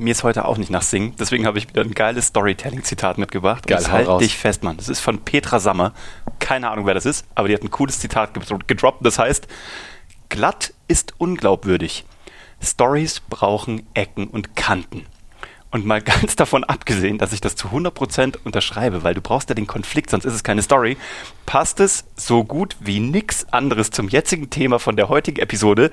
mir 0.00 0.10
ist 0.12 0.24
heute 0.24 0.46
auch 0.46 0.56
nicht 0.58 0.70
nach 0.70 0.82
Singen, 0.82 1.14
deswegen 1.18 1.46
habe 1.46 1.58
ich 1.58 1.68
wieder 1.68 1.82
ein 1.82 1.92
geiles 1.92 2.26
Storytelling-Zitat 2.28 3.18
mitgebracht. 3.18 3.66
Geil, 3.66 3.86
halt 3.90 4.08
raus. 4.08 4.22
dich 4.22 4.36
fest, 4.36 4.62
Mann. 4.62 4.76
Das 4.76 4.88
ist 4.88 5.00
von 5.00 5.18
Petra 5.20 5.58
Sammer. 5.60 5.92
Keine 6.38 6.70
Ahnung, 6.70 6.86
wer 6.86 6.94
das 6.94 7.06
ist, 7.06 7.24
aber 7.34 7.48
die 7.48 7.54
hat 7.54 7.62
ein 7.62 7.70
cooles 7.70 7.98
Zitat 8.00 8.34
gedro- 8.34 8.58
gedroppt. 8.66 9.04
Das 9.04 9.18
heißt, 9.18 9.46
glatt 10.28 10.72
ist 10.88 11.14
unglaubwürdig. 11.18 12.04
Stories 12.62 13.20
brauchen 13.20 13.86
Ecken 13.94 14.26
und 14.28 14.56
Kanten. 14.56 15.06
Und 15.70 15.86
mal 15.86 16.02
ganz 16.02 16.34
davon 16.34 16.64
abgesehen, 16.64 17.18
dass 17.18 17.32
ich 17.32 17.40
das 17.40 17.54
zu 17.54 17.68
100% 17.68 18.38
unterschreibe, 18.44 19.04
weil 19.04 19.14
du 19.14 19.20
brauchst 19.20 19.48
ja 19.50 19.54
den 19.54 19.66
Konflikt, 19.66 20.10
sonst 20.10 20.24
ist 20.24 20.34
es 20.34 20.42
keine 20.42 20.62
Story, 20.62 20.96
passt 21.46 21.78
es 21.80 22.04
so 22.16 22.42
gut 22.44 22.76
wie 22.80 23.00
nix 23.00 23.46
anderes 23.52 23.90
zum 23.90 24.08
jetzigen 24.08 24.50
Thema 24.50 24.78
von 24.78 24.96
der 24.96 25.08
heutigen 25.08 25.40
Episode, 25.40 25.90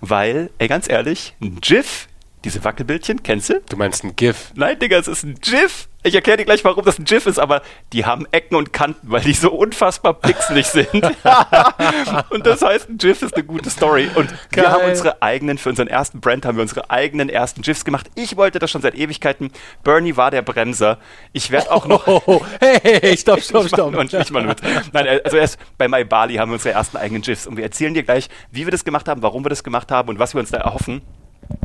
weil, 0.00 0.50
ey, 0.58 0.68
ganz 0.68 0.88
ehrlich, 0.88 1.34
ein 1.40 1.60
GIF, 1.60 2.08
diese 2.44 2.62
Wackelbildchen, 2.64 3.22
kennst 3.22 3.50
du? 3.50 3.60
Du 3.68 3.76
meinst 3.76 4.04
ein 4.04 4.14
GIF? 4.16 4.52
Nein, 4.54 4.78
Digga, 4.78 4.98
es 4.98 5.08
ist 5.08 5.24
ein 5.24 5.34
GIF. 5.40 5.88
Ich 6.04 6.14
erkläre 6.14 6.38
dir 6.38 6.44
gleich, 6.44 6.64
warum 6.64 6.84
das 6.84 6.98
ein 6.98 7.04
GIF 7.04 7.26
ist, 7.26 7.40
aber 7.40 7.60
die 7.92 8.06
haben 8.06 8.24
Ecken 8.30 8.54
und 8.56 8.72
Kanten, 8.72 9.10
weil 9.10 9.20
die 9.20 9.32
so 9.32 9.50
unfassbar 9.50 10.14
pixelig 10.14 10.66
sind. 10.66 10.94
und 12.30 12.46
das 12.46 12.62
heißt, 12.62 12.88
ein 12.88 12.98
GIF 12.98 13.22
ist 13.22 13.34
eine 13.34 13.42
gute 13.42 13.68
Story. 13.68 14.08
Und 14.14 14.30
wir 14.52 14.62
Geil. 14.62 14.72
haben 14.72 14.84
unsere 14.88 15.20
eigenen, 15.22 15.58
für 15.58 15.68
unseren 15.70 15.88
ersten 15.88 16.20
Brand 16.20 16.46
haben 16.46 16.56
wir 16.56 16.62
unsere 16.62 16.88
eigenen 16.90 17.28
ersten 17.28 17.62
GIFs 17.62 17.84
gemacht. 17.84 18.08
Ich 18.14 18.36
wollte 18.36 18.60
das 18.60 18.70
schon 18.70 18.80
seit 18.80 18.94
Ewigkeiten. 18.94 19.50
Bernie 19.82 20.16
war 20.16 20.30
der 20.30 20.42
Bremser. 20.42 20.98
Ich 21.32 21.50
werde 21.50 21.72
auch 21.72 21.86
noch. 21.86 22.06
Oh, 22.06 22.44
hey, 22.60 22.78
hey, 22.80 23.00
hey, 23.00 23.16
stopp, 23.18 23.40
stopp, 23.42 23.66
stopp. 23.66 23.90
nur- 23.92 24.04
ich 24.04 24.30
nur 24.30 24.42
mit. 24.42 24.62
Nein, 24.92 25.20
also 25.24 25.36
erst 25.36 25.58
bei 25.76 25.88
My 25.88 26.04
Bali 26.04 26.36
haben 26.36 26.50
wir 26.50 26.54
unsere 26.54 26.74
ersten 26.74 26.96
eigenen 26.96 27.22
GIFs 27.22 27.46
und 27.48 27.56
wir 27.56 27.64
erzählen 27.64 27.92
dir 27.92 28.04
gleich, 28.04 28.28
wie 28.52 28.64
wir 28.66 28.70
das 28.70 28.84
gemacht 28.84 29.08
haben, 29.08 29.22
warum 29.22 29.44
wir 29.44 29.50
das 29.50 29.64
gemacht 29.64 29.90
haben 29.90 30.08
und 30.08 30.20
was 30.20 30.32
wir 30.34 30.40
uns 30.40 30.50
da 30.50 30.58
erhoffen. 30.58 31.02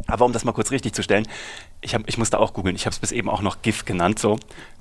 Aber 0.07 0.25
um 0.25 0.33
das 0.33 0.43
mal 0.45 0.51
kurz 0.51 0.71
richtig 0.71 0.93
zu 0.93 1.01
stellen, 1.03 1.27
ich, 1.81 1.95
hab, 1.95 2.07
ich 2.07 2.17
musste 2.17 2.39
auch 2.39 2.53
googeln, 2.53 2.75
ich 2.75 2.85
habe 2.85 2.93
es 2.93 2.99
bis 2.99 3.11
eben 3.11 3.29
auch 3.29 3.41
noch 3.41 3.61
GIF 3.61 3.85
genannt, 3.85 4.19
so. 4.19 4.37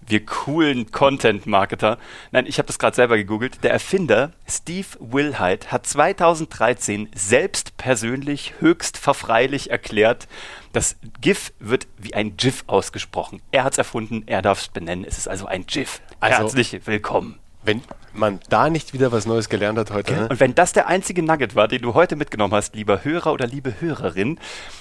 Wir 0.07 0.25
coolen 0.27 0.91
Content-Marketer. 0.91 1.97
Nein, 2.33 2.47
ich 2.47 2.59
habe 2.59 2.67
das 2.67 2.79
gerade 2.79 2.97
selber 2.97 3.17
gegoogelt. 3.17 3.63
Der 3.63 3.71
Erfinder 3.73 4.33
Steve 4.49 4.87
Wilhite 5.01 5.71
hat 5.71 5.87
2013 5.87 7.09
selbst 7.15 7.77
persönlich 7.77 8.55
höchst 8.59 8.99
verfreilich 8.99 9.71
erklärt, 9.71 10.27
das 10.73 10.97
GIF 11.21 11.53
wird 11.61 11.87
wie 11.99 12.15
ein 12.15 12.37
GIF 12.37 12.65
ausgesprochen. 12.67 13.41
Er 13.53 13.65
hat 13.65 13.73
es 13.73 13.79
erfunden, 13.79 14.25
er 14.27 14.43
darf 14.43 14.61
es 14.61 14.69
benennen. 14.69 15.05
Es 15.05 15.19
ist 15.19 15.29
also 15.29 15.47
ein 15.47 15.67
GIF. 15.67 16.01
Also- 16.21 16.39
Herzlich 16.43 16.87
willkommen. 16.87 17.39
Wenn 17.65 17.83
man 18.13 18.41
da 18.49 18.69
nicht 18.71 18.93
wieder 18.93 19.13
was 19.13 19.25
Neues 19.25 19.49
gelernt 19.49 19.79
hat 19.79 19.93
heute, 19.93 20.15
ne? 20.15 20.29
Und 20.29 20.41
wenn 20.41 20.55
das 20.55 20.73
der 20.73 20.89
einzige 20.89 21.23
Nugget 21.23 21.55
war, 21.55 21.69
den 21.69 21.83
du 21.83 21.95
heute 21.95 22.17
mitgenommen 22.17 22.53
hast, 22.55 22.75
lieber 22.75 23.05
Hörer 23.05 23.33
oder 23.33 23.47
liebe 23.47 23.81
Hörerin, 23.81 24.41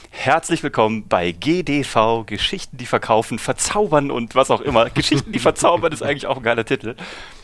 herzlich 0.10 0.64
willkommen 0.64 1.08
bei 1.08 1.32
GDV, 1.32 2.26
Geschichten, 2.26 2.78
die 2.78 2.88
verkaufen, 2.88 3.38
verzaubern 3.38 4.10
und 4.10 4.34
was 4.34 4.50
auch 4.50 4.62
immer. 4.62 4.90
Geschichten, 4.94 5.32
die 5.32 5.40
verzaubern 5.40 5.94
ist 5.94 6.02
eigentlich 6.02 6.26
auch 6.26 6.38
ein 6.38 6.44
geiler 6.44 6.66
Titel. 6.66 6.96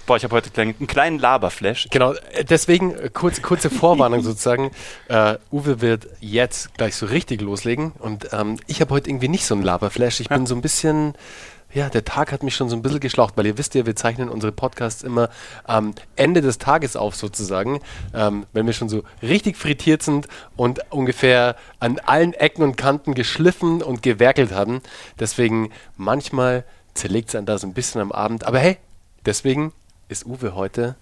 Boah, 0.07 0.17
ich 0.17 0.23
habe 0.23 0.35
heute 0.35 0.49
einen 0.59 0.75
einen 0.77 0.87
kleinen 0.87 1.19
Laberflash. 1.19 1.87
Genau, 1.91 2.13
äh, 2.13 2.43
deswegen 2.43 2.95
äh, 2.95 3.09
kurz, 3.13 3.41
kurze 3.41 3.69
Vorwarnung 3.69 4.21
sozusagen. 4.23 4.71
Äh, 5.07 5.35
Uwe 5.51 5.81
wird 5.81 6.07
jetzt 6.19 6.73
gleich 6.77 6.95
so 6.95 7.05
richtig 7.05 7.41
loslegen 7.41 7.91
und 7.99 8.29
ähm, 8.33 8.57
ich 8.65 8.81
habe 8.81 8.93
heute 8.93 9.09
irgendwie 9.09 9.27
nicht 9.27 9.45
so 9.45 9.53
einen 9.53 9.63
Laberflash. 9.63 10.19
Ich 10.19 10.29
bin 10.29 10.47
so 10.47 10.55
ein 10.55 10.61
bisschen, 10.61 11.13
ja, 11.73 11.89
der 11.89 12.05
Tag 12.05 12.31
hat 12.31 12.43
mich 12.43 12.55
schon 12.55 12.69
so 12.69 12.75
ein 12.75 12.81
bisschen 12.81 12.99
geschlaucht, 12.99 13.35
weil 13.35 13.45
ihr 13.45 13.57
wisst 13.57 13.75
ja, 13.75 13.85
wir 13.85 13.95
zeichnen 13.95 14.29
unsere 14.29 14.51
Podcasts 14.51 15.03
immer 15.03 15.29
am 15.65 15.93
Ende 16.15 16.41
des 16.41 16.57
Tages 16.57 16.95
auf 16.95 17.15
sozusagen, 17.15 17.81
ähm, 18.13 18.45
wenn 18.53 18.65
wir 18.65 18.73
schon 18.73 18.89
so 18.89 19.03
richtig 19.21 19.57
frittiert 19.57 20.01
sind 20.01 20.27
und 20.55 20.79
ungefähr 20.91 21.55
an 21.79 21.99
allen 21.99 22.33
Ecken 22.33 22.63
und 22.63 22.77
Kanten 22.77 23.13
geschliffen 23.13 23.83
und 23.83 24.01
gewerkelt 24.01 24.51
haben. 24.51 24.81
Deswegen 25.19 25.71
manchmal 25.97 26.63
zerlegt 26.93 27.29
es 27.29 27.35
einen 27.35 27.45
da 27.45 27.57
so 27.57 27.67
ein 27.67 27.73
bisschen 27.73 28.01
am 28.01 28.11
Abend. 28.11 28.45
Aber 28.45 28.59
hey, 28.59 28.77
deswegen 29.25 29.73
ist 30.07 30.25
Uwe 30.25 30.55
heute 30.55 30.95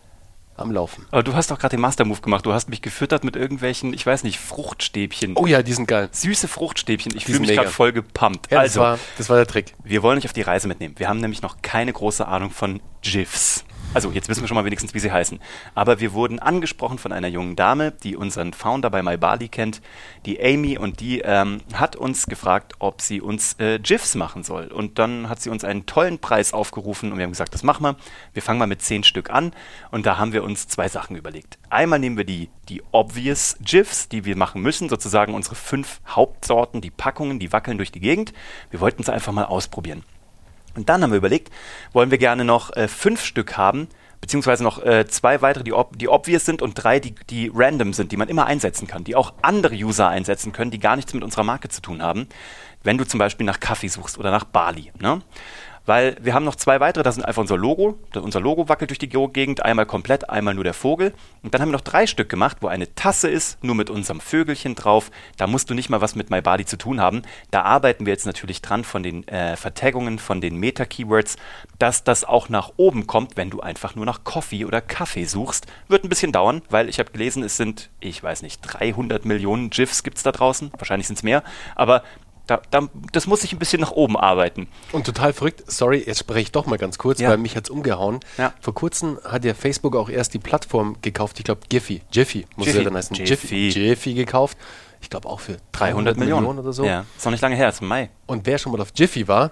am 0.57 0.71
Laufen. 0.71 1.05
Aber 1.11 1.23
du 1.23 1.33
hast 1.33 1.51
doch 1.51 1.59
gerade 1.59 1.75
den 1.75 1.81
Master-Move 1.81 2.21
gemacht. 2.21 2.45
Du 2.45 2.53
hast 2.53 2.69
mich 2.69 2.81
gefüttert 2.81 3.23
mit 3.23 3.35
irgendwelchen, 3.35 3.93
ich 3.93 4.05
weiß 4.05 4.23
nicht, 4.23 4.39
Fruchtstäbchen. 4.39 5.33
Oh 5.35 5.45
ja, 5.45 5.61
die 5.61 5.73
sind 5.73 5.87
geil. 5.87 6.09
Süße 6.11 6.47
Fruchtstäbchen. 6.47 7.15
Ich 7.15 7.25
fühle 7.25 7.39
mich 7.39 7.53
gerade 7.53 7.69
voll 7.69 7.91
gepumpt. 7.91 8.51
Ja, 8.51 8.59
also, 8.59 8.79
das, 8.79 8.89
war, 8.89 8.99
das 9.17 9.29
war 9.29 9.37
der 9.37 9.47
Trick. 9.47 9.73
Wir 9.83 10.03
wollen 10.03 10.17
euch 10.17 10.25
auf 10.25 10.33
die 10.33 10.41
Reise 10.41 10.67
mitnehmen. 10.67 10.95
Wir 10.97 11.09
haben 11.09 11.19
nämlich 11.19 11.41
noch 11.41 11.57
keine 11.61 11.91
große 11.91 12.27
Ahnung 12.27 12.51
von 12.51 12.81
GIFs. 13.01 13.65
Also 13.95 14.11
jetzt 14.11 14.27
wissen 14.27 14.41
wir 14.41 14.49
schon 14.49 14.55
mal 14.55 14.65
wenigstens, 14.65 14.93
wie 14.93 14.99
sie 14.99 15.13
heißen. 15.13 15.39
Aber 15.73 16.01
wir 16.01 16.11
wurden 16.11 16.39
angesprochen 16.39 16.97
von 16.97 17.13
einer 17.13 17.29
jungen 17.29 17.55
Dame, 17.55 17.93
die 17.93 18.17
unseren 18.17 18.51
Founder 18.51 18.89
bei 18.89 19.01
MyBali 19.01 19.47
kennt, 19.47 19.81
die 20.25 20.37
Amy, 20.43 20.77
und 20.77 20.99
die 20.99 21.21
ähm, 21.21 21.61
hat 21.71 21.95
uns 21.95 22.25
gefragt, 22.25 22.73
ob 22.79 22.99
sie 23.01 23.21
uns 23.21 23.57
äh, 23.57 23.79
GIFs 23.79 24.15
machen 24.15 24.43
soll. 24.43 24.67
Und 24.67 24.99
dann 24.99 25.29
hat 25.29 25.41
sie 25.41 25.49
uns 25.49 25.63
einen 25.63 25.85
tollen 25.85 26.19
Preis 26.19 26.51
aufgerufen 26.51 27.13
und 27.13 27.19
wir 27.19 27.23
haben 27.23 27.31
gesagt, 27.31 27.53
das 27.53 27.63
machen 27.63 27.83
wir. 27.83 27.95
Wir 28.33 28.41
fangen 28.41 28.59
mal 28.59 28.67
mit 28.67 28.81
zehn 28.81 29.05
Stück 29.05 29.29
an 29.29 29.53
und 29.91 30.05
da 30.05 30.17
haben 30.17 30.33
wir 30.33 30.43
uns 30.43 30.67
zwei 30.67 30.89
Sachen 30.89 31.15
überlegt. 31.15 31.57
Einmal 31.69 31.99
nehmen 31.99 32.17
wir 32.17 32.25
die, 32.25 32.49
die 32.67 32.83
obvious 32.91 33.55
GIFs, 33.61 34.09
die 34.09 34.25
wir 34.25 34.35
machen 34.35 34.61
müssen, 34.61 34.89
sozusagen 34.89 35.33
unsere 35.33 35.55
fünf 35.55 36.01
Hauptsorten, 36.05 36.81
die 36.81 36.91
Packungen, 36.91 37.39
die 37.39 37.53
wackeln 37.53 37.77
durch 37.77 37.93
die 37.93 38.01
Gegend. 38.01 38.33
Wir 38.71 38.81
wollten 38.81 39.01
es 39.01 39.07
einfach 39.07 39.31
mal 39.31 39.45
ausprobieren. 39.45 40.03
Und 40.75 40.89
dann 40.89 41.01
haben 41.01 41.11
wir 41.11 41.17
überlegt, 41.17 41.51
wollen 41.93 42.11
wir 42.11 42.17
gerne 42.17 42.45
noch 42.45 42.75
äh, 42.75 42.87
fünf 42.87 43.23
Stück 43.23 43.57
haben, 43.57 43.87
beziehungsweise 44.21 44.63
noch 44.63 44.83
äh, 44.83 45.05
zwei 45.07 45.41
weitere, 45.41 45.63
die, 45.63 45.73
ob 45.73 45.97
die 45.97 46.07
obvious 46.07 46.45
sind 46.45 46.61
und 46.61 46.73
drei, 46.73 46.99
die, 46.99 47.15
die 47.29 47.51
random 47.53 47.93
sind, 47.93 48.11
die 48.11 48.17
man 48.17 48.27
immer 48.27 48.45
einsetzen 48.45 48.87
kann, 48.87 49.03
die 49.03 49.15
auch 49.15 49.33
andere 49.41 49.75
User 49.75 50.09
einsetzen 50.09 50.51
können, 50.51 50.71
die 50.71 50.79
gar 50.79 50.95
nichts 50.95 51.13
mit 51.13 51.23
unserer 51.23 51.43
Marke 51.43 51.69
zu 51.69 51.81
tun 51.81 52.01
haben, 52.01 52.27
wenn 52.83 52.97
du 52.97 53.05
zum 53.05 53.19
Beispiel 53.19 53.45
nach 53.45 53.59
Kaffee 53.59 53.87
suchst 53.87 54.17
oder 54.17 54.31
nach 54.31 54.45
Bali. 54.45 54.91
Ne? 54.99 55.21
Weil 55.85 56.17
wir 56.21 56.33
haben 56.33 56.45
noch 56.45 56.55
zwei 56.55 56.79
weitere, 56.79 57.03
das 57.03 57.15
sind 57.15 57.23
einfach 57.25 57.41
unser 57.41 57.57
Logo. 57.57 57.97
Unser 58.15 58.39
Logo 58.39 58.67
wackelt 58.69 58.89
durch 58.89 58.99
die 58.99 59.09
Gegend, 59.09 59.63
einmal 59.63 59.85
komplett, 59.85 60.29
einmal 60.29 60.53
nur 60.53 60.63
der 60.63 60.73
Vogel. 60.73 61.13
Und 61.43 61.53
dann 61.53 61.61
haben 61.61 61.69
wir 61.69 61.73
noch 61.73 61.81
drei 61.81 62.07
Stück 62.07 62.29
gemacht, 62.29 62.57
wo 62.61 62.67
eine 62.67 62.93
Tasse 62.95 63.29
ist, 63.29 63.63
nur 63.63 63.75
mit 63.75 63.89
unserem 63.89 64.19
Vögelchen 64.19 64.75
drauf. 64.75 65.11
Da 65.37 65.47
musst 65.47 65.69
du 65.69 65.73
nicht 65.73 65.89
mal 65.89 66.01
was 66.01 66.15
mit 66.15 66.29
MyBody 66.29 66.65
zu 66.65 66.77
tun 66.77 66.99
haben. 66.99 67.21
Da 67.51 67.61
arbeiten 67.61 68.05
wir 68.05 68.13
jetzt 68.13 68.25
natürlich 68.25 68.61
dran 68.61 68.83
von 68.83 69.03
den 69.03 69.27
äh, 69.27 69.55
Vertaggungen, 69.55 70.19
von 70.19 70.41
den 70.41 70.57
Meta-Keywords, 70.57 71.37
dass 71.79 72.03
das 72.03 72.23
auch 72.23 72.49
nach 72.49 72.73
oben 72.77 73.07
kommt, 73.07 73.37
wenn 73.37 73.49
du 73.49 73.61
einfach 73.61 73.95
nur 73.95 74.05
nach 74.05 74.23
Coffee 74.23 74.65
oder 74.65 74.81
Kaffee 74.81 75.25
suchst. 75.25 75.67
Wird 75.87 76.03
ein 76.03 76.09
bisschen 76.09 76.31
dauern, 76.31 76.61
weil 76.69 76.89
ich 76.89 76.99
habe 76.99 77.11
gelesen, 77.11 77.43
es 77.43 77.57
sind, 77.57 77.89
ich 77.99 78.21
weiß 78.21 78.41
nicht, 78.41 78.61
300 78.61 79.25
Millionen 79.25 79.69
GIFs 79.69 80.03
gibt 80.03 80.17
es 80.17 80.23
da 80.23 80.31
draußen. 80.31 80.71
Wahrscheinlich 80.77 81.07
sind 81.07 81.17
es 81.17 81.23
mehr. 81.23 81.43
Aber 81.75 82.03
da, 82.47 82.61
da, 82.71 82.87
das 83.11 83.27
muss 83.27 83.41
sich 83.41 83.53
ein 83.53 83.59
bisschen 83.59 83.81
nach 83.81 83.91
oben 83.91 84.17
arbeiten. 84.17 84.67
Und 84.91 85.05
total 85.05 85.33
verrückt, 85.33 85.63
sorry, 85.67 86.03
jetzt 86.05 86.19
spreche 86.19 86.41
ich 86.41 86.51
doch 86.51 86.65
mal 86.65 86.77
ganz 86.77 86.97
kurz, 86.97 87.19
Ja. 87.19 87.29
weil 87.29 87.37
mich 87.37 87.55
hat's 87.55 87.69
umgehauen. 87.69 88.19
Ja. 88.37 88.53
Vor 88.61 88.73
kurzem 88.75 89.19
hat 89.23 89.45
ja 89.45 89.53
Facebook 89.53 89.95
auch 89.95 90.09
erst 90.09 90.33
die 90.33 90.39
Plattform 90.39 90.95
gekauft, 91.01 91.39
ich 91.39 91.45
glaube 91.45 91.61
Giphy, 91.69 92.01
Jiffy 92.11 92.45
muss 92.55 92.67
Jiffy. 92.67 92.77
ja 92.79 92.83
dann 92.83 92.95
heißen, 92.95 93.15
Jiffy. 93.15 93.69
Jiffy 93.69 94.13
gekauft. 94.13 94.57
Ich 95.01 95.09
glaube 95.09 95.27
auch 95.29 95.39
für 95.39 95.57
300, 95.73 96.17
Millionen. 96.17 96.59
oder 96.59 96.73
so. 96.73 96.83
Ja, 96.83 97.05
ist 97.15 97.25
noch 97.25 97.31
nicht 97.31 97.41
lange 97.41 97.55
her, 97.55 97.69
ist 97.69 97.81
im 97.81 97.87
Mai. 97.87 98.09
Und 98.25 98.45
wer 98.47 98.57
schon 98.57 98.71
mal 98.71 98.81
auf 98.81 98.89
Jiffy 98.95 99.27
war, 99.27 99.51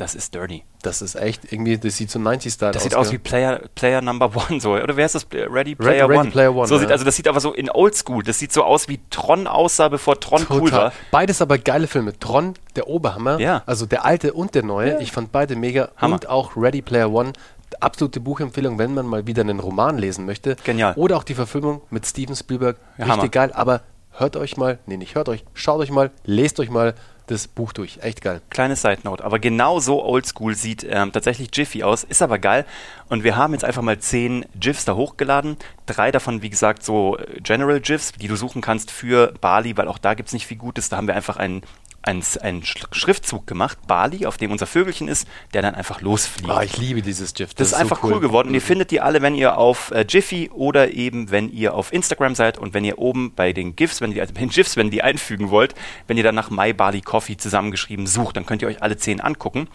Das 0.00 0.14
ist 0.14 0.34
dirty. 0.34 0.64
das 0.82 1.02
ist 1.02 1.14
echt 1.14 1.52
irgendwie, 1.52 1.76
das 1.78 1.96
sieht 1.96 2.10
so 2.10 2.18
90-Style 2.18 2.70
aus. 2.70 2.74
Das 2.74 2.82
sieht 2.82 2.94
aus 2.94 3.08
gell? 3.10 3.18
wie 3.18 3.22
Player, 3.22 3.60
Player 3.74 4.00
Number 4.00 4.30
One, 4.50 4.60
so. 4.60 4.72
Oder 4.72 4.96
wer 4.96 5.06
ist 5.06 5.14
das? 5.14 5.26
Ready 5.32 5.74
Player 5.74 6.08
Ready 6.08 6.18
One. 6.20 6.30
Player 6.30 6.54
One, 6.54 6.66
so 6.66 6.78
sieht, 6.78 6.88
ja. 6.88 6.92
also 6.92 7.04
das 7.04 7.14
sieht 7.16 7.28
aber 7.28 7.38
so 7.40 7.52
in 7.52 7.70
Oldschool. 7.70 8.22
Das 8.24 8.38
sieht 8.38 8.52
so 8.52 8.64
aus, 8.64 8.88
wie 8.88 8.98
Tron 9.10 9.46
aussah, 9.46 9.88
bevor 9.88 10.18
Tron 10.18 10.46
cool 10.50 10.72
war. 10.72 10.92
Beides 11.10 11.40
aber 11.42 11.58
geile 11.58 11.86
Filme. 11.86 12.18
Tron, 12.18 12.54
der 12.76 12.88
Oberhammer, 12.88 13.38
Ja. 13.38 13.62
also 13.66 13.86
der 13.86 14.04
alte 14.04 14.32
und 14.32 14.54
der 14.54 14.62
neue. 14.64 15.00
Ich 15.02 15.12
fand 15.12 15.32
beide 15.32 15.54
mega. 15.54 15.90
Hammer. 15.96 16.14
Und 16.14 16.28
auch 16.28 16.56
Ready 16.56 16.82
Player 16.82 17.10
One. 17.12 17.32
Absolute 17.78 18.18
Buchempfehlung, 18.20 18.78
wenn 18.78 18.94
man 18.94 19.06
mal 19.06 19.26
wieder 19.26 19.42
einen 19.42 19.60
Roman 19.60 19.96
lesen 19.98 20.26
möchte. 20.26 20.56
Genial. 20.64 20.94
Oder 20.96 21.16
auch 21.16 21.22
die 21.24 21.34
Verfilmung 21.34 21.82
mit 21.90 22.04
Steven 22.04 22.34
Spielberg. 22.34 22.78
Ja, 22.98 23.04
Richtig 23.04 23.18
Hammer. 23.20 23.28
geil. 23.28 23.52
Aber 23.54 23.82
hört 24.12 24.36
euch 24.36 24.56
mal, 24.56 24.78
nee, 24.86 24.96
nicht 24.96 25.14
hört 25.14 25.28
euch, 25.28 25.44
schaut 25.54 25.78
euch 25.80 25.90
mal, 25.90 26.10
lest 26.24 26.58
euch 26.58 26.68
mal 26.68 26.94
das 27.30 27.48
Buch 27.48 27.72
durch. 27.72 27.98
Echt 28.02 28.22
geil. 28.22 28.42
Kleine 28.50 28.76
Side 28.76 29.00
Note, 29.04 29.24
aber 29.24 29.38
genau 29.38 29.80
so 29.80 30.04
oldschool 30.04 30.54
sieht 30.54 30.86
ähm, 30.88 31.12
tatsächlich 31.12 31.50
Jiffy 31.52 31.82
aus, 31.82 32.04
ist 32.04 32.22
aber 32.22 32.38
geil. 32.38 32.66
Und 33.08 33.24
wir 33.24 33.36
haben 33.36 33.52
jetzt 33.52 33.64
einfach 33.64 33.82
mal 33.82 33.98
zehn 33.98 34.44
GIFs 34.58 34.84
da 34.84 34.94
hochgeladen. 34.94 35.56
Drei 35.86 36.10
davon, 36.10 36.42
wie 36.42 36.50
gesagt, 36.50 36.82
so 36.82 37.16
äh, 37.18 37.40
General 37.40 37.80
GIFs, 37.80 38.12
die 38.12 38.28
du 38.28 38.36
suchen 38.36 38.62
kannst 38.62 38.90
für 38.90 39.32
Bali, 39.40 39.76
weil 39.76 39.88
auch 39.88 39.98
da 39.98 40.14
gibt 40.14 40.28
es 40.28 40.32
nicht 40.32 40.46
viel 40.46 40.58
Gutes. 40.58 40.88
Da 40.88 40.96
haben 40.96 41.06
wir 41.06 41.14
einfach 41.14 41.36
einen, 41.36 41.62
einen, 42.02 42.22
einen 42.40 42.62
Sch- 42.62 42.86
Schriftzug 42.92 43.46
gemacht, 43.46 43.78
Bali, 43.86 44.26
auf 44.26 44.36
dem 44.36 44.50
unser 44.52 44.66
Vögelchen 44.66 45.08
ist, 45.08 45.28
der 45.52 45.62
dann 45.62 45.74
einfach 45.74 46.00
losfliegt. 46.00 46.50
Ah, 46.50 46.62
ich 46.62 46.76
liebe 46.78 47.02
dieses 47.02 47.34
GIF. 47.34 47.54
Das, 47.54 47.68
ist 47.68 47.74
einfach 47.74 48.02
cool. 48.02 48.20
geworden. 48.20 48.48
Und 48.48 48.54
ihr 48.54 48.62
findet 48.62 48.90
die 48.90 49.00
alle, 49.00 49.22
wenn 49.22 49.34
ihr 49.34 49.58
auf 49.58 49.90
äh, 49.90 50.04
Jiffy 50.08 50.50
oder 50.52 50.92
eben, 50.92 51.30
wenn 51.30 51.52
ihr 51.52 51.74
auf 51.74 51.92
Instagram 51.92 52.34
seid 52.34 52.58
und 52.58 52.72
wenn 52.74 52.84
ihr 52.84 52.98
oben 52.98 53.34
bei 53.34 53.52
den 53.52 53.76
GIFs, 53.76 54.00
wenn 54.00 54.12
ihr 54.12 54.22
also 54.22 54.32
bei 54.34 54.40
den 54.40 54.48
GIFs, 54.50 54.76
wenn 54.76 54.86
ihr 54.86 54.92
die 54.92 55.02
einfügen 55.02 55.50
wollt, 55.50 55.74
wenn 56.06 56.16
ihr 56.16 56.22
dann 56.24 56.34
nach 56.34 56.50
My 56.50 56.72
Bali 56.72 57.00
Coffee 57.02 57.36
zusammengeschrieben 57.36 58.06
sucht, 58.06 58.36
dann 58.36 58.46
könnt 58.46 58.62
ihr 58.62 58.68
euch 58.68 58.82
alle 58.82 58.96
zehn 58.96 59.20
angucken. 59.20 59.68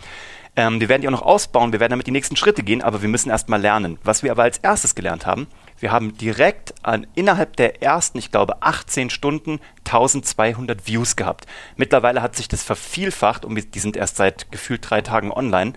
Ähm, 0.56 0.80
wir 0.80 0.89
werden 0.89 1.01
die 1.01 1.07
auch 1.10 1.12
noch 1.12 1.22
ausbauen, 1.22 1.74
wir 1.74 1.80
werden 1.80 1.92
damit 1.92 2.07
die 2.07 2.12
nächsten 2.12 2.38
Schritte 2.38 2.63
gehen, 2.63 2.81
aber 2.81 3.01
wir 3.01 3.10
müssen 3.10 3.30
erstmal 3.30 3.60
lernen. 3.62 4.00
Was 4.04 4.24
wir 4.24 4.31
aber 4.31 4.44
als 4.44 4.57
erstes 4.60 4.95
gelernt 4.95 5.25
haben, 5.25 5.48
Wir 5.80 5.92
haben 5.92 6.18
direkt 6.18 6.74
an, 6.83 7.06
innerhalb 7.16 7.56
der 7.57 7.81
ersten, 7.81 8.18
ich 8.18 8.31
glaube, 8.31 8.62
18 8.62 9.10
Stunden 9.10 9.60
1200 9.86 10.88
Views 10.88 11.16
gehabt. 11.16 11.45
Mittlerweile 11.75 12.22
hat 12.22 12.36
sich 12.36 12.48
das 12.48 12.63
vervielfacht 12.63 13.45
und 13.45 13.75
die 13.75 13.80
sind 13.80 13.98
erst 13.98 14.18
seit 14.18 14.51
gefühlt 14.51 14.89
drei 14.89 15.01
Tagen 15.01 15.31
online. 15.31 15.74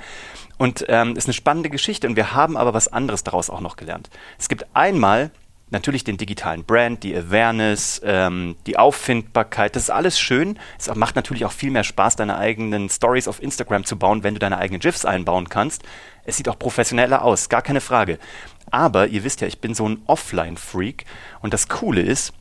Und 0.57 0.85
ähm, 0.89 1.17
ist 1.17 1.27
eine 1.27 1.35
spannende 1.35 1.71
Geschichte 1.71 2.09
und 2.09 2.17
wir 2.17 2.35
haben 2.35 2.57
aber 2.57 2.75
was 2.75 2.89
anderes 2.89 3.23
daraus 3.23 3.49
auch 3.51 3.61
noch 3.61 3.77
gelernt. 3.77 4.11
Es 4.39 4.49
gibt 4.49 4.67
einmal 4.75 5.31
natürlich 5.71 6.05
den 6.05 6.17
digitalen 6.17 6.65
Brand, 6.65 7.03
die 7.03 7.15
Awareness, 7.15 8.01
ähm, 8.05 8.57
die 8.67 8.79
Auffindbarkeit, 8.79 9.77
das 9.77 9.85
ist 9.85 9.91
alles 9.91 10.19
schön. 10.19 10.59
Es 10.79 10.93
macht 10.95 11.17
natürlich 11.17 11.45
auch 11.45 11.53
viel 11.53 11.71
mehr 11.71 11.85
Spaß, 11.85 12.17
deine 12.17 12.39
eigenen 12.39 12.89
Stories 12.89 13.29
auf 13.29 13.43
Instagram 13.43 13.85
zu 13.85 13.97
bauen, 13.97 14.23
wenn 14.23 14.35
du 14.35 14.41
deine 14.41 14.59
eigenen 14.59 14.81
GIFs 14.81 15.05
einbauen 15.05 15.49
kannst. 15.49 15.83
Es 16.25 16.37
sieht 16.37 16.49
auch 16.49 16.59
professioneller 16.59 17.23
aus, 17.23 17.49
gar 17.49 17.63
keine 17.63 17.81
Frage. 17.81 18.19
Aber 18.71 19.07
ihr 19.09 19.25
wisst 19.25 19.41
ja, 19.41 19.47
ich 19.47 19.61
bin 19.61 19.75
so 19.75 19.89
ein 19.89 20.03
Offline-Freak 20.07 21.05
und 21.41 21.55
das 21.55 21.69
Coole 21.69 22.03
ist, 22.03 22.33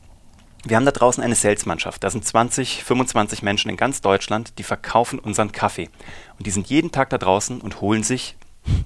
wir 0.64 0.76
haben 0.76 0.84
da 0.84 0.90
draußen 0.90 1.22
eine 1.22 1.34
Salesmannschaft. 1.34 2.02
Da 2.02 2.10
sind 2.10 2.24
20, 2.24 2.82
25 2.82 3.42
Menschen 3.42 3.70
in 3.70 3.76
ganz 3.76 4.00
Deutschland, 4.00 4.58
die 4.58 4.64
verkaufen 4.64 5.18
unseren 5.18 5.52
Kaffee. 5.52 5.88
Und 6.36 6.46
die 6.46 6.50
sind 6.50 6.68
jeden 6.68 6.90
Tag 6.90 7.10
da 7.10 7.18
draußen 7.18 7.60
und 7.60 7.80
holen 7.80 8.02
sich 8.02 8.36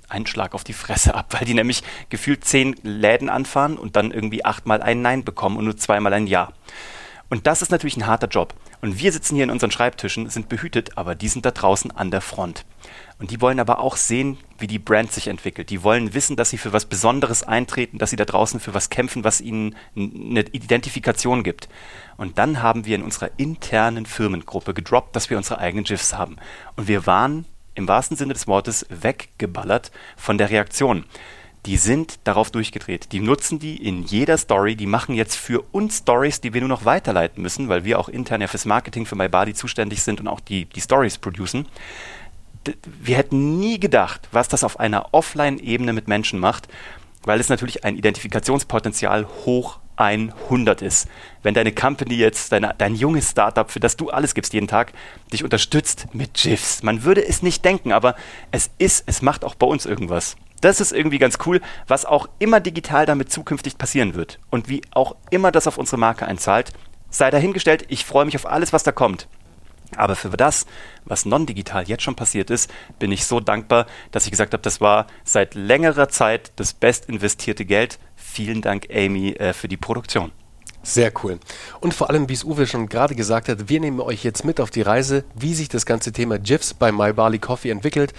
einen 0.08 0.26
Schlag 0.26 0.55
auf 0.55 0.64
die 0.64 0.73
Fresse 0.73 1.14
ab, 1.14 1.26
weil 1.31 1.46
die 1.46 1.55
nämlich 1.55 1.82
gefühlt 2.08 2.44
zehn 2.44 2.76
Läden 2.82 3.29
anfahren 3.29 3.79
und 3.79 3.96
dann 3.96 4.11
irgendwie 4.11 4.44
achtmal 4.44 4.82
ein 4.82 5.02
Nein 5.02 5.25
bekommen 5.25 5.56
und 5.56 5.64
nur 5.64 5.76
zweimal 5.76 6.12
ein 6.12 6.26
Ja. 6.26 6.52
Und 7.32 7.46
das 7.46 7.62
ist 7.62 7.70
natürlich 7.70 7.96
ein 7.96 8.06
harter 8.06 8.29
Job. 8.29 8.55
Und 8.82 8.99
wir 8.99 9.11
sitzen 9.11 9.37
hier 9.37 9.44
in 9.44 9.50
unseren 9.50 9.70
Schreibtischen, 9.70 10.29
sind 10.29 10.50
behütet, 10.50 10.99
aber 10.99 11.14
die 11.14 11.29
sind 11.29 11.46
da 11.46 11.50
draußen 11.50 11.90
an 11.90 12.11
der 12.11 12.20
Front. 12.20 12.67
Und 13.19 13.31
die 13.31 13.40
wollen 13.40 13.61
aber 13.61 13.79
auch 13.79 13.96
sehen, 13.96 14.37
wie 14.58 14.67
die 14.67 14.79
Brand 14.81 15.12
sich 15.12 15.29
entwickelt. 15.29 15.70
Die 15.70 15.82
wollen 15.82 16.12
wissen, 16.12 16.37
dass 16.37 16.50
sie 16.50 16.58
für 16.58 16.75
was 16.75 16.84
Besonderes 16.84 17.43
eintreten, 17.43 17.96
dass 17.96 18.11
sie 18.11 18.17
da 18.17 18.25
draußen 18.25 18.61
für 18.61 18.75
was 18.75 18.90
kämpfen, 18.90 19.25
was 19.25 19.40
ihnen 19.40 19.76
eine 19.94 20.40
Identifikation 20.40 21.43
gibt. 21.43 21.69
Und 22.17 22.37
dann 22.37 22.61
haben 22.61 22.84
wir 22.84 22.96
in 22.96 23.02
unserer 23.02 23.31
internen 23.38 24.05
Firmengruppe 24.05 24.75
gedroppt, 24.75 25.17
dass 25.17 25.31
wir 25.31 25.38
unsere 25.38 25.58
eigenen 25.58 25.84
GIFs 25.84 26.14
haben. 26.14 26.37
Und 26.76 26.88
wir 26.88 27.06
waren 27.06 27.46
im 27.74 27.88
wahrsten 27.88 28.16
Sinne 28.16 28.32
des 28.34 28.46
Wortes 28.46 28.86
weggeballert 28.88 29.90
von 30.16 30.38
der 30.38 30.50
Reaktion. 30.50 31.04
Die 31.66 31.76
sind 31.76 32.19
darauf 32.24 32.50
durchgedreht. 32.50 33.12
Die 33.12 33.20
nutzen 33.20 33.60
die 33.60 33.76
in 33.76 34.02
jeder 34.02 34.36
Story. 34.36 34.74
Die 34.74 34.86
machen 34.86 35.14
jetzt 35.14 35.36
für 35.36 35.62
uns 35.70 35.98
Stories, 35.98 36.40
die 36.40 36.54
wir 36.54 36.60
nur 36.60 36.69
noch 36.69 36.84
weiterleiten 36.84 37.40
müssen, 37.40 37.69
weil 37.69 37.84
wir 37.84 38.00
auch 38.00 38.08
intern 38.08 38.40
ja 38.40 38.48
fürs 38.48 38.64
Marketing 38.64 39.06
für 39.06 39.14
MyBody 39.14 39.54
zuständig 39.54 40.02
sind 40.02 40.20
und 40.20 40.26
auch 40.26 40.40
die, 40.40 40.64
die 40.64 40.80
Stories 40.80 41.19
producen. 41.19 41.69
Wir 42.84 43.16
hätten 43.16 43.60
nie 43.60 43.78
gedacht, 43.78 44.28
was 44.32 44.48
das 44.48 44.64
auf 44.64 44.80
einer 44.80 45.14
Offline-Ebene 45.14 45.92
mit 45.92 46.08
Menschen 46.08 46.40
macht, 46.40 46.66
weil 47.22 47.38
es 47.38 47.48
natürlich 47.48 47.84
ein 47.84 47.96
Identifikationspotenzial 47.96 49.26
hoch 49.44 49.78
100 49.97 50.83
ist. 50.83 51.09
Wenn 51.43 51.55
deine 51.55 51.73
Company 51.73 52.15
jetzt, 52.15 52.53
deine, 52.53 52.75
dein 52.77 52.94
junges 52.94 53.31
Startup, 53.31 53.71
für 53.71 53.81
das 53.81 53.97
du 53.97 54.11
alles 54.11 54.35
gibst 54.35 54.53
jeden 54.53 54.69
Tag, 54.69 54.93
dich 55.33 55.44
unterstützt 55.44 56.06
mit 56.12 56.35
GIFs. 56.35 56.83
Man 56.83 57.05
würde 57.05 57.27
es 57.27 57.43
nicht 57.43 57.65
denken, 57.65 57.93
aber 57.93 58.15
es 58.50 58.71
ist, 58.79 59.05
es 59.06 59.23
macht 59.23 59.44
auch 59.44 59.55
bei 59.55 59.67
uns 59.67 59.87
irgendwas. 59.87 60.37
Das 60.61 60.81
ist 60.81 60.93
irgendwie 60.93 61.19
ganz 61.19 61.39
cool, 61.47 61.61
was 61.89 62.05
auch 62.05 62.29
immer 62.39 62.61
digital 62.61 63.05
damit 63.05 63.33
zukünftig 63.33 63.79
passieren 63.79 64.15
wird. 64.15 64.39
Und 64.50 64.69
wie 64.69 64.83
auch 64.93 65.17
immer 65.31 65.50
das 65.50 65.67
auf 65.67 65.77
unsere 65.77 65.99
Marke 65.99 66.27
einzahlt, 66.27 66.73
sei 67.11 67.31
dahingestellt, 67.31 67.85
ich 67.89 68.05
freue 68.05 68.25
mich 68.25 68.37
auf 68.37 68.47
alles, 68.47 68.73
was 68.73 68.85
da 68.85 68.93
kommt. 68.93 69.27
Aber 69.97 70.17
für 70.17 70.31
das, 70.31 70.67
was 71.05 71.25
non-digital 71.27 71.89
jetzt 71.89 72.03
schon 72.03 72.17
passiert 72.17 72.50
ist, 72.50 72.71
bin 72.99 73.12
ich 73.12 73.27
so 73.27 73.41
dankbar, 73.41 73.87
dass 74.11 74.25
ich 74.25 74.31
gesagt 74.31 74.53
habe, 74.53 74.62
das 74.62 74.81
war 74.81 75.06
seit 75.25 75.55
längerer 75.55 76.09
Zeit 76.09 76.53
das 76.56 76.73
best 76.73 77.09
investierte 77.09 77.65
Geld. 77.65 77.99
Vielen 78.17 78.62
Dank, 78.62 78.89
Amy, 78.93 79.31
äh, 79.33 79.53
für 79.53 79.69
die 79.69 79.77
Produktion. 79.77 80.33
Sehr 80.85 81.12
cool. 81.23 81.39
Und 81.81 81.94
vor 81.94 82.11
allem, 82.11 82.29
wie 82.29 82.33
es 82.33 82.43
Uwe 82.43 82.67
schon 82.67 82.89
gerade 82.89 83.15
gesagt 83.15 83.49
hat, 83.49 83.69
wir 83.69 83.79
nehmen 83.79 84.00
euch 84.00 84.25
jetzt 84.25 84.44
mit 84.44 84.61
auf 84.61 84.71
die 84.71 84.83
Reise, 84.83 85.25
wie 85.35 85.55
sich 85.55 85.69
das 85.69 85.87
ganze 85.87 86.12
Thema 86.12 86.41
GIFs 86.41 86.75
bei 86.75 86.91
My 86.91 87.12
Barley 87.12 87.39
Coffee 87.39 87.71
entwickelt. 87.71 88.12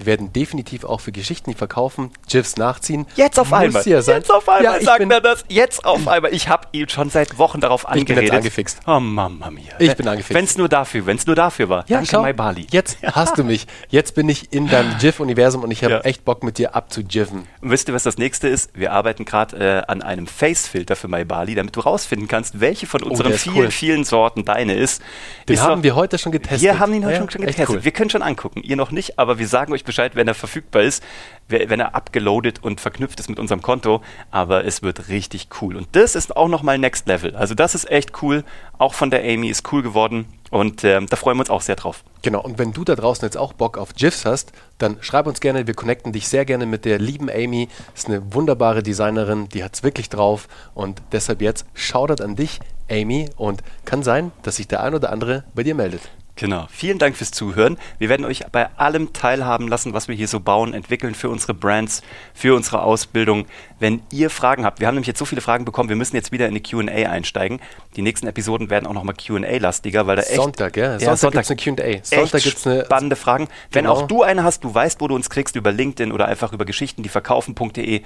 Wir 0.00 0.06
werden 0.06 0.32
definitiv 0.32 0.84
auch 0.84 1.02
für 1.02 1.12
Geschichten, 1.12 1.50
die 1.50 1.56
verkaufen, 1.56 2.10
GIFs 2.26 2.56
nachziehen. 2.56 3.06
Jetzt 3.16 3.38
auf 3.38 3.52
einmal. 3.52 3.82
Ja 3.84 4.00
Jetzt 4.00 4.32
auf 4.32 4.48
einmal 4.48 4.80
ja, 4.80 4.80
sagt 4.80 5.00
er 5.00 5.20
das. 5.20 5.44
Jetzt 5.48 5.84
auf 5.84 6.08
einmal. 6.08 6.32
Ich 6.32 6.48
habe 6.48 6.68
ihn 6.72 6.88
schon 6.88 7.10
seit 7.10 7.36
Wochen 7.36 7.60
darauf 7.60 7.86
angeredet. 7.86 8.08
Ich 8.08 8.16
bin 8.16 8.24
jetzt 8.24 8.32
angefixt. 8.32 8.80
Oh 8.86 8.98
Mama 8.98 9.50
mia. 9.50 9.74
Ich 9.78 9.94
bin 9.94 10.08
angefixt. 10.08 10.34
Wenn 10.34 10.44
es 10.46 10.56
nur 10.56 10.70
dafür, 10.70 11.04
wenn 11.04 11.18
es 11.18 11.26
nur 11.26 11.36
dafür 11.36 11.68
war. 11.68 11.84
Ja, 11.88 11.98
Danke, 11.98 12.18
my 12.18 12.32
Bali. 12.32 12.66
Jetzt 12.70 12.96
hast 13.02 13.36
du 13.36 13.44
mich. 13.44 13.66
Jetzt 13.90 14.14
bin 14.14 14.28
ich 14.30 14.54
in 14.54 14.68
deinem 14.68 14.96
GIF-Universum 14.98 15.62
und 15.62 15.70
ich 15.70 15.84
habe 15.84 15.94
ja. 15.94 16.00
echt 16.00 16.24
Bock 16.24 16.42
mit 16.42 16.56
dir 16.56 16.74
abzugiffen. 16.74 17.46
Und 17.60 17.70
wisst 17.70 17.88
ihr, 17.88 17.94
was 17.94 18.04
das 18.04 18.16
nächste 18.16 18.48
ist? 18.48 18.70
Wir 18.72 18.92
arbeiten 18.92 19.26
gerade 19.26 19.56
äh, 19.56 19.82
an 19.86 20.00
einem 20.00 20.26
Face-Filter 20.26 20.96
für 20.96 21.08
My 21.08 21.26
Bali, 21.26 21.54
damit 21.54 21.76
du 21.76 21.80
rausfinden 21.80 22.26
kannst, 22.26 22.60
welche 22.60 22.86
von 22.86 23.02
oh, 23.02 23.10
unseren 23.10 23.34
oh, 23.34 23.36
vielen, 23.36 23.56
cool. 23.56 23.70
vielen 23.70 24.04
Sorten 24.04 24.46
deine 24.46 24.74
ist. 24.74 25.02
Den 25.46 25.54
ist 25.54 25.62
haben 25.62 25.80
doch, 25.80 25.82
wir 25.82 25.94
heute 25.94 26.16
schon 26.16 26.32
getestet. 26.32 26.62
Wir 26.62 26.78
haben 26.78 26.94
ihn 26.94 27.04
heute 27.04 27.14
ja, 27.14 27.30
schon 27.30 27.40
getestet. 27.42 27.68
Cool. 27.68 27.84
Wir 27.84 27.92
können 27.92 28.08
schon 28.08 28.22
angucken. 28.22 28.62
Ihr 28.62 28.76
noch 28.76 28.92
nicht, 28.92 29.18
aber 29.18 29.38
wir 29.38 29.46
sagen 29.46 29.72
euch 29.74 29.84
Bescheid, 29.90 30.14
wenn 30.14 30.28
er 30.28 30.34
verfügbar 30.34 30.82
ist, 30.82 31.02
wenn 31.48 31.80
er 31.80 31.96
abgeloadet 31.96 32.62
und 32.62 32.80
verknüpft 32.80 33.18
ist 33.18 33.28
mit 33.28 33.40
unserem 33.40 33.60
Konto. 33.60 34.02
Aber 34.30 34.64
es 34.64 34.82
wird 34.82 35.08
richtig 35.08 35.48
cool. 35.60 35.76
Und 35.76 35.88
das 35.92 36.14
ist 36.14 36.36
auch 36.36 36.48
nochmal 36.48 36.78
Next 36.78 37.08
Level. 37.08 37.34
Also 37.34 37.54
das 37.54 37.74
ist 37.74 37.90
echt 37.90 38.22
cool. 38.22 38.44
Auch 38.78 38.94
von 38.94 39.10
der 39.10 39.22
Amy 39.24 39.48
ist 39.48 39.70
cool 39.72 39.82
geworden. 39.82 40.26
Und 40.50 40.84
ähm, 40.84 41.06
da 41.08 41.16
freuen 41.16 41.36
wir 41.36 41.42
uns 41.42 41.50
auch 41.50 41.60
sehr 41.60 41.76
drauf. 41.76 42.04
Genau, 42.22 42.40
und 42.40 42.58
wenn 42.58 42.72
du 42.72 42.84
da 42.84 42.94
draußen 42.94 43.24
jetzt 43.24 43.36
auch 43.36 43.52
Bock 43.52 43.78
auf 43.78 43.94
GIFs 43.94 44.24
hast, 44.24 44.52
dann 44.78 44.98
schreib 45.00 45.26
uns 45.26 45.40
gerne, 45.40 45.66
wir 45.66 45.74
connecten 45.74 46.12
dich 46.12 46.28
sehr 46.28 46.44
gerne 46.44 46.66
mit 46.66 46.84
der 46.84 46.98
lieben 46.98 47.30
Amy. 47.30 47.68
Ist 47.94 48.08
eine 48.08 48.34
wunderbare 48.34 48.82
Designerin, 48.82 49.48
die 49.48 49.64
hat 49.64 49.74
es 49.74 49.82
wirklich 49.82 50.08
drauf. 50.08 50.48
Und 50.74 51.02
deshalb 51.12 51.40
jetzt 51.40 51.66
Shoutout 51.74 52.22
an 52.22 52.36
dich, 52.36 52.60
Amy. 52.90 53.30
Und 53.36 53.62
kann 53.84 54.02
sein, 54.02 54.32
dass 54.42 54.56
sich 54.56 54.68
der 54.68 54.82
ein 54.82 54.94
oder 54.94 55.10
andere 55.10 55.44
bei 55.54 55.62
dir 55.62 55.74
meldet. 55.74 56.02
Genau. 56.40 56.66
Vielen 56.70 56.98
Dank 56.98 57.18
fürs 57.18 57.32
Zuhören. 57.32 57.76
Wir 57.98 58.08
werden 58.08 58.24
euch 58.24 58.46
bei 58.50 58.70
allem 58.78 59.12
teilhaben 59.12 59.68
lassen, 59.68 59.92
was 59.92 60.08
wir 60.08 60.14
hier 60.14 60.26
so 60.26 60.40
bauen, 60.40 60.72
entwickeln 60.72 61.14
für 61.14 61.28
unsere 61.28 61.52
Brands, 61.52 62.00
für 62.32 62.54
unsere 62.54 62.80
Ausbildung. 62.80 63.44
Wenn 63.78 64.00
ihr 64.10 64.30
Fragen 64.30 64.64
habt, 64.64 64.80
wir 64.80 64.86
haben 64.86 64.94
nämlich 64.94 65.06
jetzt 65.06 65.18
so 65.18 65.26
viele 65.26 65.42
Fragen 65.42 65.66
bekommen, 65.66 65.90
wir 65.90 65.96
müssen 65.96 66.16
jetzt 66.16 66.32
wieder 66.32 66.48
in 66.48 66.54
die 66.54 66.62
Q&A 66.62 67.10
einsteigen. 67.10 67.60
Die 67.94 68.00
nächsten 68.00 68.26
Episoden 68.26 68.70
werden 68.70 68.86
auch 68.86 68.94
nochmal 68.94 69.16
Q&A-lastiger, 69.16 70.06
weil 70.06 70.16
da 70.16 70.22
echt... 70.22 70.36
Sonntag, 70.36 70.78
ja. 70.78 70.92
Sonntag, 70.92 71.06
ja, 71.06 71.16
Sonntag 71.16 71.50
eine 71.50 71.76
Q&A. 71.76 72.04
Sonntag 72.04 72.42
gibt 72.42 72.56
es 72.56 72.66
eine... 72.66 72.84
spannende 72.86 73.16
Fragen. 73.16 73.48
Wenn 73.70 73.84
genau. 73.84 73.96
auch 73.96 74.06
du 74.06 74.22
eine 74.22 74.42
hast, 74.42 74.64
du 74.64 74.74
weißt, 74.74 75.02
wo 75.02 75.08
du 75.08 75.14
uns 75.16 75.28
kriegst, 75.28 75.56
über 75.56 75.72
LinkedIn 75.72 76.10
oder 76.10 76.26
einfach 76.26 76.54
über 76.54 76.64
Geschichten, 76.64 77.02
die 77.02 77.10
verkaufen.de, 77.10 78.00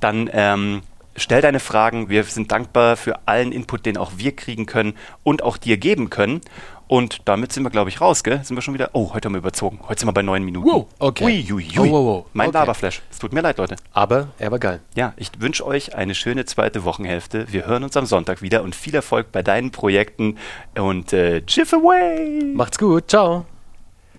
dann... 0.00 0.28
Ähm, 0.32 0.82
stell 1.16 1.40
deine 1.40 1.60
Fragen. 1.60 2.08
Wir 2.08 2.24
sind 2.24 2.52
dankbar 2.52 2.96
für 2.96 3.20
allen 3.26 3.52
Input, 3.52 3.86
den 3.86 3.96
auch 3.96 4.12
wir 4.16 4.34
kriegen 4.34 4.66
können 4.66 4.94
und 5.22 5.42
auch 5.42 5.56
dir 5.56 5.76
geben 5.76 6.10
können. 6.10 6.40
Und 6.88 7.22
damit 7.24 7.52
sind 7.52 7.64
wir, 7.64 7.70
glaube 7.70 7.90
ich, 7.90 8.00
raus, 8.00 8.22
gell? 8.22 8.40
Sind 8.44 8.56
wir 8.56 8.62
schon 8.62 8.74
wieder. 8.74 8.90
Oh, 8.92 9.12
heute 9.12 9.26
haben 9.26 9.34
wir 9.34 9.38
überzogen. 9.38 9.80
Heute 9.88 10.00
sind 10.00 10.08
wir 10.08 10.12
bei 10.12 10.22
neun 10.22 10.44
Minuten. 10.44 10.68
Wow, 10.68 10.86
okay. 11.00 11.24
Ui, 11.24 11.52
ui, 11.52 11.78
ui. 11.78 11.90
Oh, 11.90 11.92
wow, 11.92 12.06
wow. 12.06 12.26
Mein 12.32 12.48
okay. 12.48 12.58
Laberflash. 12.58 13.02
Es 13.10 13.18
tut 13.18 13.32
mir 13.32 13.40
leid, 13.40 13.58
Leute. 13.58 13.76
Aber 13.92 14.28
er 14.38 14.52
war 14.52 14.60
geil. 14.60 14.80
Ja, 14.94 15.12
ich 15.16 15.30
wünsche 15.38 15.66
euch 15.66 15.96
eine 15.96 16.14
schöne 16.14 16.44
zweite 16.44 16.84
Wochenhälfte. 16.84 17.52
Wir 17.52 17.66
hören 17.66 17.82
uns 17.82 17.96
am 17.96 18.06
Sonntag 18.06 18.40
wieder 18.40 18.62
und 18.62 18.76
viel 18.76 18.94
Erfolg 18.94 19.32
bei 19.32 19.42
deinen 19.42 19.72
Projekten 19.72 20.38
und 20.78 21.12
äh, 21.12 21.42
Jiff 21.48 21.72
away! 21.72 22.52
Macht's 22.54 22.78
gut. 22.78 23.10
Ciao. 23.10 23.46